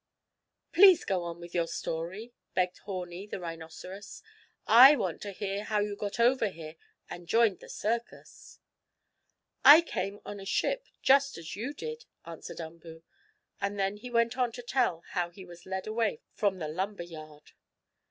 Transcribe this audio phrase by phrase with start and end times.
[0.73, 4.23] "Please go on with your story," begged Horni, the rhinoceros.
[4.65, 6.75] "I want to hear how you got over here,
[7.07, 8.59] and joined the circus."
[9.63, 13.03] "I came on a ship, just as you did," answered Umboo,
[13.61, 17.03] and then he went on to tell how he was led away from the lumber
[17.03, 17.51] yard.